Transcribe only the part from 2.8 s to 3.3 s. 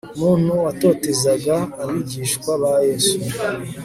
yesu